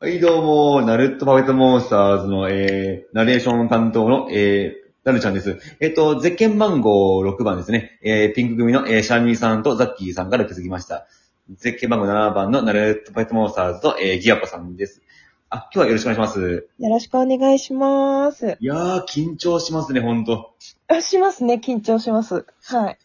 [0.00, 5.58] はい、どうも、ナルットパペットモンスターズの、えー、ナレーション担当の、えー、ナルちゃんです。
[5.80, 7.98] えっ、と、ゼッケン番号6番ですね。
[8.04, 11.08] えー、ピンク組の、えー、シャミーさんとザッキーさんから気づきました。
[11.50, 15.02] ゼッケン番号7番のナルットパペットモンスターズと、えー、ギアコさんです。
[15.50, 16.68] あ、今日はよろしくお願いします。
[16.78, 18.56] よろしくお願いします。
[18.60, 20.54] いやー、緊張しますね、ほんと。
[20.86, 21.54] あ、しますね。
[21.54, 22.46] 緊張します。
[22.62, 22.98] はい。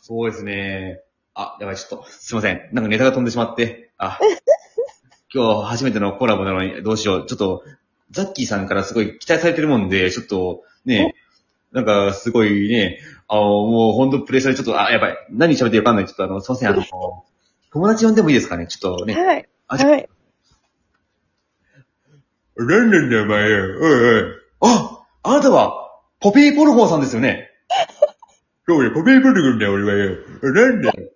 [0.00, 1.02] そうですね。
[1.34, 2.68] あ、やばい、ちょっと、すいません。
[2.72, 3.90] なんかネタが飛んでしまって。
[3.98, 4.16] あ、
[5.32, 7.26] 今日初めてのコラボなのに、どうしよう。
[7.26, 7.64] ちょっと、
[8.10, 11.14] ザッキーさんからすごい期待されてるもんで、ちょっと、ね、
[11.72, 15.16] なんか、すごいね、あの、もうほんとプレッシャーでちょっと、あ、やばい。
[15.30, 16.12] 何喋ってるかわかんない。
[16.12, 16.68] ちょっとあの、すいません。
[16.70, 16.82] あの、
[17.72, 18.66] 友達呼んでもいいですかね？
[18.66, 19.14] ちょっとね。
[19.14, 19.48] はい。
[19.68, 20.08] あ、じゃ、はい。
[22.56, 23.64] なんなんだよ、お前よ。
[23.80, 24.22] おいおい。
[24.62, 27.48] ああなたは、ポピーポルホーさんですよね？
[28.66, 30.16] そうよ、ポピーポルホーだよ、俺はよ。
[30.42, 31.10] なんだよ。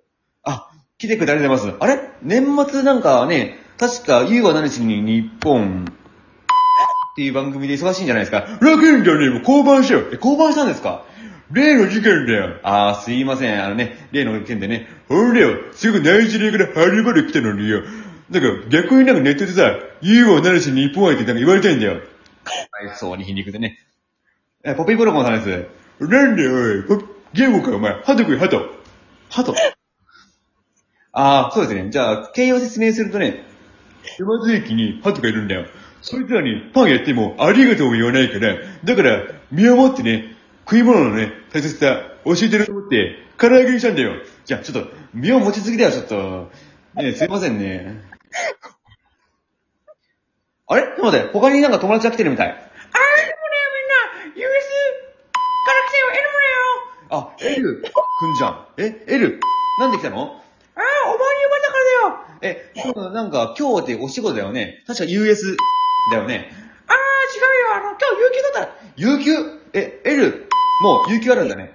[0.45, 1.83] あ、来てくれてありがとうございます。
[1.83, 2.11] あれ？
[2.23, 8.47] 年末なんかね、確か、ゆうは何しに日本っていう番組で忙しいんじゃないですか。
[8.61, 10.11] 楽んじゃねえもう降板しよう。
[10.13, 11.05] え、降板したんですか？
[11.53, 12.57] 例の事件だよ。
[12.63, 13.63] あー、すいません。
[13.65, 14.89] あのね、例の件でね。
[15.09, 17.83] ほんだよ、すぐナイジェリアからハリバル来たのによ。
[18.31, 21.95] なんか逆になんかネットでさ、ユーをなるし日本愛ってなんか言われたいんだよ。
[21.95, 23.79] はい、そうに皮肉でね。
[24.65, 25.69] え、ポピーブロコンさんで
[26.01, 26.05] す。
[26.05, 26.99] なんだよ、おい。
[27.01, 27.93] ポゲームか、お前。
[28.03, 28.75] ハト食い、ハト。
[29.31, 29.55] ハト。
[31.13, 31.91] ああ、そうですね。
[31.91, 33.45] じゃあ、形容説明するとね、
[34.19, 35.67] 山津駅にハトがいるんだよ。
[36.03, 44.13] そいつらにパンやってもありがとうも言わないから、だから、身をもってね、食い物のね、大切さ教えてると思って、唐揚げにしたんだよ。
[44.45, 46.51] じゃあ、ちょっと、身を持ちすぎだよ、ちょっと。
[46.95, 48.03] ねすいませんね。
[50.67, 50.83] あれ？
[50.83, 52.49] ちょっと待って、他になんか友達が来てるみたい。
[52.49, 52.73] あー、でもね、
[54.31, 54.67] みんな、US
[55.65, 57.23] から来たよ、エルモだよ。
[57.23, 58.67] あ、エルくんじゃん。
[58.77, 59.41] え、エル
[59.81, 62.34] なんで来たのあー、お前に呼ばれたからだよ。
[62.45, 64.85] え、なんか今日ってお仕事だよね。
[64.87, 65.57] 確か US
[66.13, 66.53] だよね。
[66.87, 66.95] あー、
[67.37, 68.75] 違うよ、あの、今日有給だった。
[68.97, 69.33] 有給？
[69.73, 70.47] え、L、
[70.83, 71.75] もう有給あるんだね。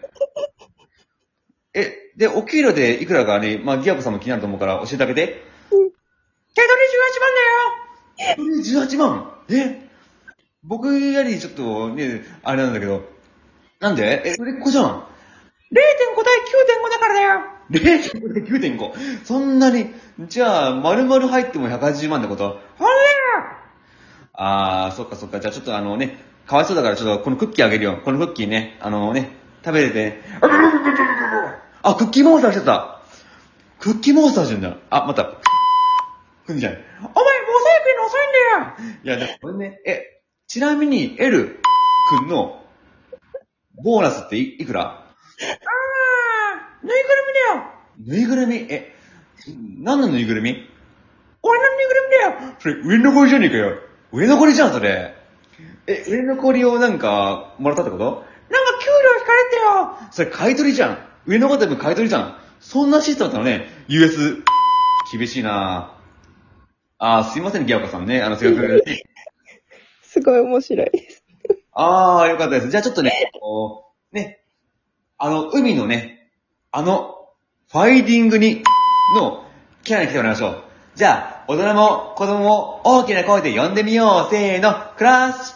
[1.73, 5.43] え、で、お給料でいくらかね、まあ、ギアコさんも気になると思うから教えてあげて。
[5.71, 5.89] 手取り
[8.35, 8.85] 18万だよ。
[8.85, 9.33] 18万？
[9.49, 9.89] え？
[10.63, 13.09] 僕よりちょっとね、あれなんだけど。
[13.79, 14.21] なんで？
[14.25, 14.85] え、売れっ子じゃん。
[14.85, 15.03] 0.5
[15.71, 17.58] 対9.5だからだよ。
[17.71, 19.25] 0.5で9.5。
[19.25, 19.93] そんなに、
[20.27, 22.49] じゃあ、丸々入っても180万ってこと？
[22.49, 22.97] ほんとだよ。
[24.33, 25.39] あー、そっかそっか。
[25.39, 28.01] じゃあちょっとあのね、かわいそうだからちょっとこのクッキーあげるよ。
[28.03, 29.29] このクッキーね、あのね、
[29.63, 30.21] 食べれてね。
[31.83, 33.01] あ、クッキーモンスター来ちゃった。
[33.79, 34.77] クッキーモンスターじゃんだ。
[34.89, 35.25] あ、また。
[36.45, 36.73] くんじゃん。
[36.73, 39.07] お前、モザイクの遅いんだよい。
[39.07, 41.59] や、でもこれね、え、ちなみに L
[42.19, 42.63] くんの
[43.83, 45.05] ボーナスっていいくら、
[46.83, 47.71] ぬいぐるみだよ。
[48.05, 48.55] ぬいぐるみ？
[48.69, 48.93] え、
[49.79, 50.67] 何のぬいぐるみ？
[51.41, 52.55] 俺のぬいぐるみだよ。
[52.59, 53.77] それ、上の子じゃねえかよ。
[54.11, 55.15] 上の子じゃん、それ。
[55.87, 58.05] え、上の子をなんか、もらったってこと？
[58.05, 60.09] なんか給料引かれてよ。
[60.11, 60.97] それ買い取りじゃん。
[61.25, 62.37] 上の子でも買い取りじゃん。
[62.59, 63.67] そんなシステムだったのね。
[63.87, 64.43] US。
[65.11, 65.95] 厳しいな
[66.97, 68.21] あー、すいません、ギャオカさんね。
[68.21, 68.83] あの、せっかく。
[70.03, 71.23] すごい面白いです。
[71.71, 72.69] あー、よかったです。
[72.69, 74.43] じゃあちょっとね、こうね、
[75.17, 76.18] あの、海のね、
[76.71, 77.15] あの、
[77.71, 78.61] ファイディングに、
[79.15, 79.43] の、
[79.83, 80.63] キャラに来てもらいましょう。
[80.93, 84.31] じゃあ、大人も子供も大きな声で呼んでみよう。
[84.31, 85.53] せーの、クラッシ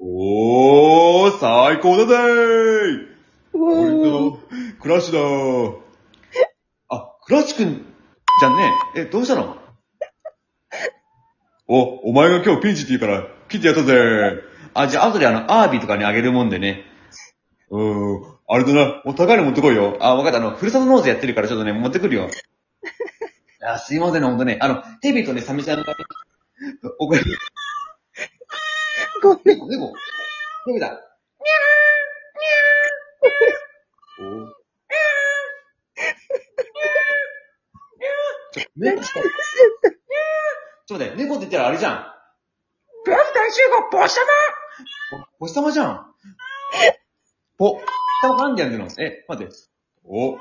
[0.00, 3.06] おー、最高だぜー
[3.54, 4.40] 俺うと、
[4.80, 5.76] クラッシュだー。
[6.88, 7.86] あ、クラッシュくん、
[8.40, 8.72] じゃんね。
[8.96, 9.56] え、どうしたの？
[11.68, 14.42] お、お前が今日ピンチって言うから、来てやったぜ。
[14.74, 16.95] あ、じゃあ後であの、アービーとかにあげるもんでね。
[17.70, 19.02] うーん、あれだな。
[19.04, 19.96] もう高いの持ってこいよ。
[20.00, 20.38] あ、わかった。
[20.38, 22.30] あの、ふるさと納税やってるからちょっとね、持ってくるよ。
[23.62, 24.58] あ、すいませんね、ほんとね。
[24.60, 25.94] あの、ヘビとね、サメちゃんがね、
[26.98, 27.20] おこれ、
[29.22, 29.44] ごめん。
[29.44, 29.94] 猫、猫。
[30.66, 31.00] 猫だ。
[34.18, 34.22] お
[38.52, 39.22] ちょ、猫ちょっ
[40.86, 42.06] と待って、猫って言ったらあれじゃん。
[43.04, 44.22] ブラフ大集合、ボシャ
[45.40, 46.14] お、星様じゃん。
[47.58, 47.80] お、
[48.20, 49.52] 下がなんでやんでるのえ、待って。
[50.04, 50.38] お。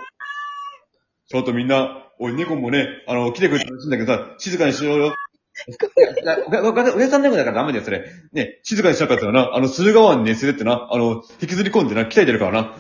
[1.27, 5.05] ちょっとみんな、おい、猫もね、あの、来てくれてほしいんだけどさ、静かにしろよ。
[5.07, 8.05] いやいやおおおおやさん猫だからダメだよ、それ。
[8.33, 12.75] ね、静かにしなかったらな、あの、駿河湾にね、するってな、あの、引きずり込んでな、鍛えてるからな。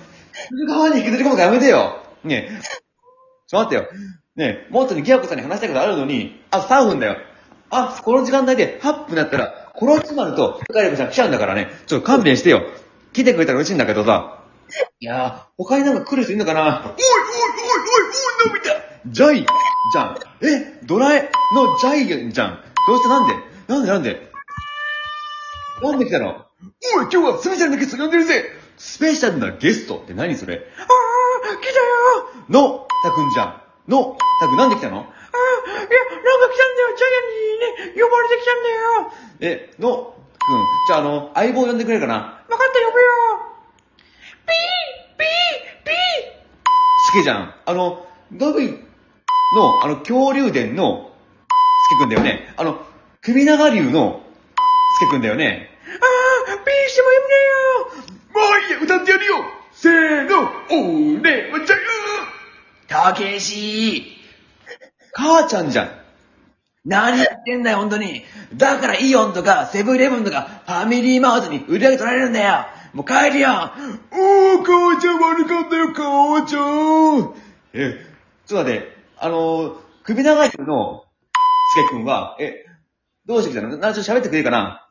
[0.49, 2.03] 駿河湾に引きずり込むのやめてよ。
[2.25, 2.49] ね
[3.47, 3.91] ちょっと待ってよ。
[4.35, 7.17] ねもっとね、ギアコさんに話したいことあるのに、あ、3分だよ。
[7.69, 12.63] あ、この時間帯で8分だったら、このつまると、ガリコちゃん来ちゃうんだからね、ちょっと勘弁してよ。
[13.15, 14.43] 来てくれたら嬉しいんだけどさ。
[14.99, 16.83] いやー、他になんか来る人いんのかな？
[16.85, 18.75] おいおいおいおいおい、のび太
[19.07, 19.45] ジャイ
[19.93, 20.17] じゃん。
[20.41, 22.59] え、ドラえのジャイじゃん。
[22.87, 23.33] どうしたなんで
[23.67, 24.31] なんでなんで
[25.81, 26.45] なんで来たの
[26.97, 28.43] おい、今日はスペシャルなゲスト呼んでるぜ
[28.77, 33.61] スペシャルなゲストって何それああ、来たよの、たくんじゃん。
[33.87, 36.95] の、たくんなんで来たのああ、いや、なんか来たんだよ。
[36.97, 39.11] ジャイアンにね、呼ばれてきたんだよ。
[39.39, 40.15] え、の、
[40.87, 42.13] じゃああの、相棒呼んでくれるかな？
[42.13, 43.11] わかった、呼ぶよ。
[44.45, 45.27] ピーピー
[45.83, 45.93] ピー
[47.07, 47.55] すけじゃん。
[47.65, 48.67] あの、ドビ
[49.55, 51.11] の、あの、恐竜伝の、
[51.87, 52.53] すけくんだよね。
[52.57, 52.85] あの、
[53.21, 54.21] 首長竜の、
[54.99, 55.69] すけくんだよね。
[56.47, 58.43] ああ、ピーしても呼ぶねよ。
[58.43, 59.35] もういいや、歌ってやるよ
[59.71, 60.51] せーの、
[61.19, 61.81] 俺はじゃよ
[62.87, 64.19] たけし
[65.13, 66.04] 母ちゃんじゃん。
[66.85, 68.23] 何やってんだよ、ほんとに。
[68.53, 72.67] だからイオンとかセブンイレブンとかファミリーマートに売り上げ取られるんだよ。
[72.93, 73.49] もう帰るよ。
[74.11, 77.33] おー、母ちゃん悪かったよ、母ちゃん
[77.73, 78.05] え、
[78.45, 81.05] ちょっと待って、あの、首長竜の、
[81.73, 82.65] すけくんは、え、
[83.25, 83.75] どうしてきたの？
[83.77, 84.87] な、ちょっと喋ってくれるかな？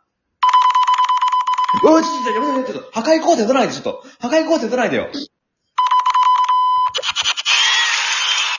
[1.84, 4.04] おい、ちょっと、ちょっと、やめて、ちょっと、破壊工程取らないで、ちょっと。
[4.20, 5.08] 破壊工程取らないでよ。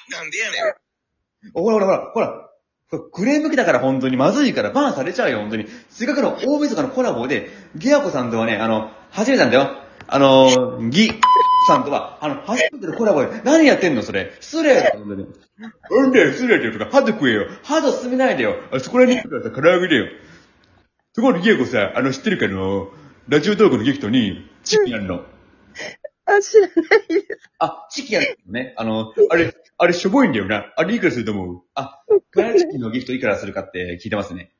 [0.09, 1.53] なんでやねん。
[1.53, 2.49] ほらほらほら、ほら。
[2.99, 5.67] クレーム来たから本当にまずいからバンされちゃうよ、本当に。
[5.89, 9.77] せっかくの大晦日のコラボで、ギアコさんとはね、あの、初めてなんだよ。
[10.07, 11.09] あの、ギ
[11.67, 14.31] さんとは、あの、初めてのコラボで、何やってんの、それ。
[14.39, 15.27] 失礼だよ、本当に。
[15.57, 17.47] なんだよ、失礼だよ、とか、ハード食えよ。
[17.63, 18.55] ハード進めないでよ。
[18.71, 20.07] あそこらに行くからさ、唐揚げだよ。
[21.15, 22.89] ところでギアコさ、あの、知ってるかの、
[23.27, 25.23] ラジオトークのギフトに、チキンあるの。
[26.25, 27.27] あ、知らないです。
[27.59, 28.73] あ、チキンあるのね。
[28.77, 30.73] あの、あれ、あれしょぼいんだよな。
[30.77, 31.61] あれいくらすると思う？
[31.75, 32.01] あ、
[32.31, 34.51] フライチキンのギフトいくらするかって聞いてますね。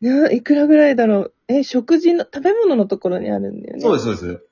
[0.00, 1.34] な、いくらぐらいだろう？
[1.48, 3.80] え、食事の、食べ物のところにあるんだよね。。
[3.80, 4.44] そうですす、そうです。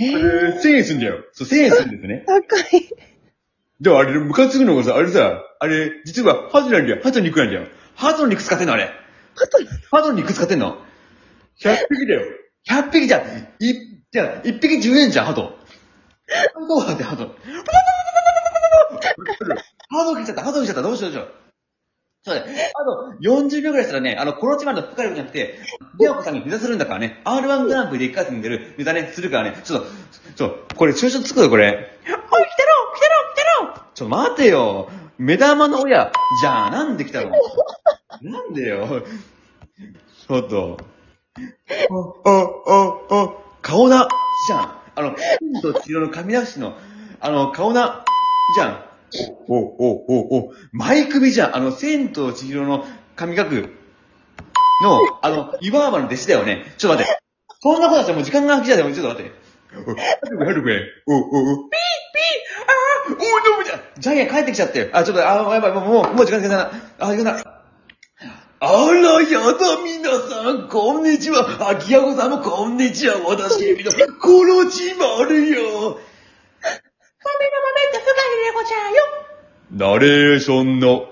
[0.00, 1.24] えあれ、1000円すんだよ。
[1.32, 2.24] そう、1000円するんですね。
[2.28, 2.88] 高い。
[3.80, 7.00] でもあれ、ムカつくのがさ、あれさ、あれ、実はハトなんだよ。
[7.02, 7.66] ハトの肉なんだよ。
[7.94, 8.90] ハトの肉使ってんのあれ。
[9.36, 9.58] ハト
[9.96, 10.76] ハトの肉使ってんの
[11.62, 12.22] ?100 匹だよ。
[12.68, 13.20] 100匹じゃん。
[13.58, 13.74] い、
[14.10, 15.58] じゃあ、1匹10円じゃん、ハト。
[16.68, 17.24] どうだって、ハト。
[17.24, 17.36] ハト
[19.16, 21.28] 来ちゃった、ハト来ちゃった、どうしようどうしよう。
[22.22, 22.70] そうだね。
[22.74, 25.58] あと、40秒ぐらいしたらね、あの、コロチマルの深いことじゃなくて、
[25.98, 29.86] ビアコさんにネタするんだからね、R1 グランプリで1回戦に出るネタね、するからね、ちょっと、
[30.36, 31.66] ちょっと、これ、抽象つくよ、これ。
[31.66, 32.48] おい、来たろ
[32.94, 34.90] 来たろ来たろちょ、待てよ。
[35.16, 37.30] 目玉の親、じゃあ、なんで来たの？
[38.22, 39.02] なんでよ。
[40.28, 40.78] ちょっと。
[42.24, 42.42] あ、あ、
[43.10, 43.32] あ、あ、
[43.62, 44.08] 顔な、
[44.46, 44.76] じゃん。
[44.94, 46.74] あの、千と千尋の神隠しの、
[47.20, 48.04] あの、顔な、
[48.56, 48.89] じゃん。
[49.48, 51.56] お、お、お、お、前首じゃん。
[51.56, 52.84] あの、千と千尋の
[53.16, 53.70] 神隠
[54.82, 56.74] の、あの、岩場の弟子だよね。
[56.78, 57.20] ちょっと待って。
[57.62, 58.94] そんなことだったらもう時間が来ちゃうよ。
[58.94, 59.32] ちょっと待って。
[60.34, 60.80] お、はるくん。
[61.06, 61.70] お、お、お、
[63.10, 64.90] おい、どうもじゃ、ジャイアン帰ってきちゃって。
[64.92, 66.70] あ、ちょっと、あ、やばい、もう、もう、もう時間時間だな。
[66.98, 67.60] あ、時間だ。
[68.62, 71.68] あら、やだ、皆さん、こんにちは。
[71.68, 73.16] あ、ギアゴさんもこんにちは。
[73.26, 73.90] 私、エビの、
[74.20, 75.98] コロチマルよ。
[79.72, 81.06] ナレーションの、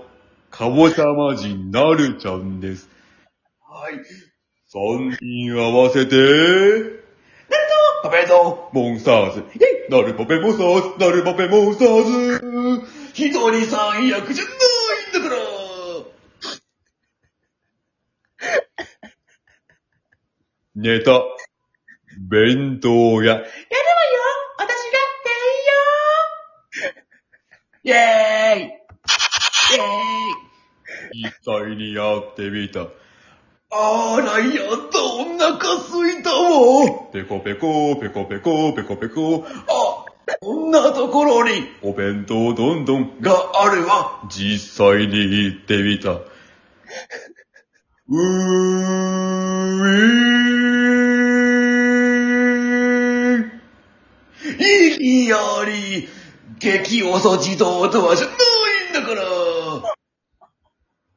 [0.50, 2.88] かぼちゃ魔人、なるちゃんです。
[3.62, 3.94] はい。
[4.66, 6.98] 三人合わせて、
[8.02, 9.44] パペドモンスターズ。
[9.90, 12.86] なるパペモンスターズ、なるパペモンスターズ。
[13.14, 15.42] 一人三役じゃないんだから。
[20.74, 21.22] ネタ、
[22.18, 23.34] 弁当屋。
[23.34, 23.46] やる
[27.88, 29.80] イェーイイェー
[31.14, 32.80] イ実際にやってみた。
[33.70, 37.08] あら、やった、お腹すいたわ。
[37.14, 39.46] ペコペコ、ペコペコ、ペコペコ。
[39.46, 40.04] あ、
[40.42, 44.22] こんなところに、お弁当どんどんがあるわ。
[44.28, 46.10] 実際に行ってみた。
[46.10, 46.24] う
[48.12, 48.67] ー
[56.58, 59.22] 激遅自動ドアじゃないんだから。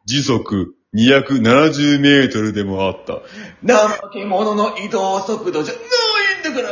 [0.06, 3.22] 時速270メートルでもあった。
[3.66, 6.70] 怠け者の移動速度じゃないんだから。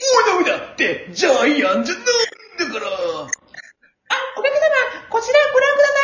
[0.00, 2.04] おいダメだって、ジャイアンじゃない
[2.68, 2.86] んだから。
[2.86, 3.28] あ、
[4.38, 4.62] お客様、
[5.10, 6.00] こちらご覧くださ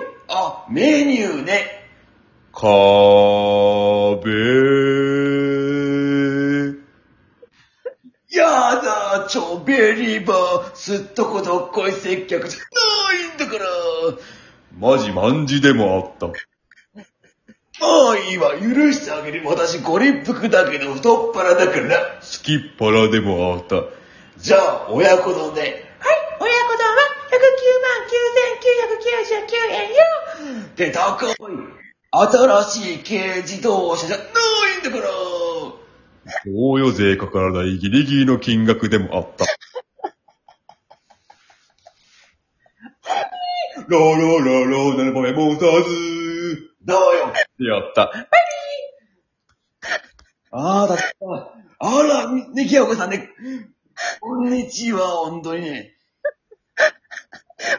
[0.00, 1.90] いあ、メニューね。
[2.52, 2.68] 壁。
[2.70, 3.23] や
[9.64, 13.64] だ、ちょべりば、すっとこどっこい接客じゃないんだから。
[14.78, 16.26] マジマンジでもあった。
[17.80, 19.42] まあいいわ、許してあげる。
[19.44, 21.98] 私ご立腹だけど太っ腹だから。
[22.20, 23.82] 好きっ腹でもあった。
[24.38, 25.60] じゃあ、親子丼で。
[25.60, 25.70] はい、
[26.40, 27.40] 親子丼は109
[27.80, 28.06] 万
[29.40, 29.96] 9999円よ
[30.76, 31.34] で、高い。
[32.16, 34.28] 新しい軽自動車じゃない
[34.80, 35.43] んだから。
[36.46, 39.44] 贈与税かからないギリギリの金額でもあった。
[43.88, 47.32] ローローローローなるポメモンスターズどうよ。
[47.58, 48.10] やった。
[50.50, 51.04] ああ、だった。
[51.78, 53.28] あら、ね、きやこさんね。
[54.20, 55.96] こんにちは、本当にね。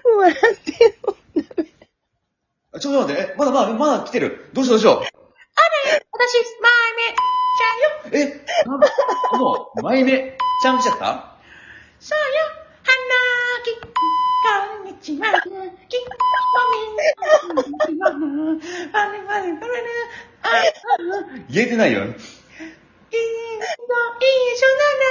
[0.04, 0.92] 笑ってよ。
[2.74, 4.50] あちょっと待って、えまだまだ、まだ来てる。
[4.54, 7.90] どうしようどうしよ私、前目、ちゃんよ。
[8.12, 8.18] う。
[8.18, 8.80] え、なん
[9.40, 11.36] もう、前目、ちゃん来ちゃった？
[12.00, 12.24] そうよ。
[12.84, 12.94] 花
[13.64, 13.88] き、こ
[14.84, 15.42] んにちは。
[15.42, 15.70] き、もみんな、
[17.42, 17.64] こんに
[17.96, 18.10] ちは。
[18.94, 19.52] あれあれあれ
[20.44, 20.50] ああ、
[21.50, 22.00] 言えてないよ。
[22.00, 22.16] いいの、いい
[24.58, 25.06] 緒なら、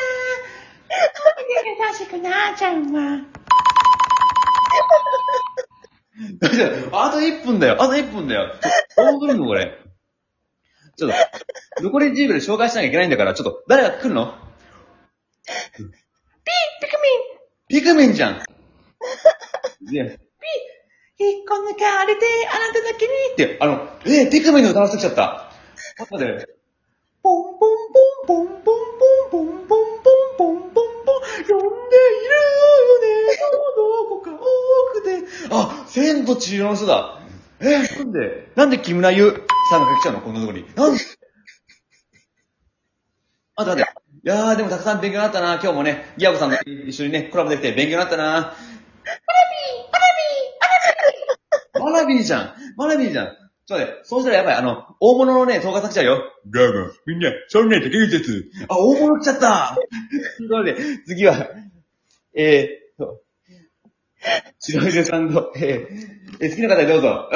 [1.88, 3.20] 優しくなっちゃうわ。
[6.40, 7.82] 大丈夫あと1分だよ。
[7.82, 8.54] あと1分だよ。
[8.96, 9.76] どうするのこれ。
[10.96, 11.10] ちょっ
[11.76, 14.34] と、残り10秒で紹介しなきゃいけないんだから、ちょっと、誰が来るの？
[15.76, 15.90] ピクミン
[17.68, 18.34] ピクミンじゃん。
[19.90, 20.16] いや、引っ
[21.46, 23.12] こ抜かれて、あなただけに。
[23.32, 25.52] って、あの、えー、ピクミンの歌わせてきちゃった。
[25.98, 26.54] 待って待って。
[27.22, 27.70] ポンポン
[28.26, 28.84] ポンポンポン
[29.30, 32.36] ポンポンポンポンポンポンポン、呼んでいる
[32.76, 34.38] よね、どこか多
[34.92, 35.24] くて。
[35.50, 37.23] あ、千と千尋の人だ。
[37.60, 40.64] えー、なんで、なんで木村優さんが来ちゃうのこんなところに。
[40.74, 41.00] なんで？
[43.56, 43.90] あ、待って。
[44.24, 45.54] いやー、でもたくさん勉強になったな。
[45.54, 48.54] 今日もね、ギアコさんと一緒にね、コラボできて勉強になったな。
[51.78, 53.26] マナビーじゃんマナビーじゃん
[53.66, 54.54] ちょっとね、そうしたらやばい。
[54.56, 56.22] あの、大物のね、動画さ来ちゃうよ。
[56.46, 58.50] どうも、みんな、そんな竹内です。
[58.68, 59.74] あ、大物来ちゃった
[60.36, 61.48] ということで、次は、
[62.34, 63.20] えー、と、
[64.58, 67.30] 白井さんの、えー、好きな方どうぞ。